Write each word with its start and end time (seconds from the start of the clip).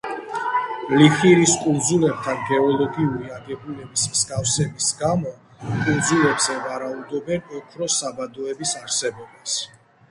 ლიჰირის 0.99 1.51
კუნძულებთან 1.65 2.39
გეოლოგიური 2.51 3.29
აგებულების 3.35 4.07
მსგავსების 4.15 4.89
გამო 5.03 5.35
კუნძულებზე 5.85 6.59
ვარაუდობენ 6.67 7.57
ოქროს 7.61 8.01
საბადოების 8.03 8.75
არსებობას. 8.85 9.59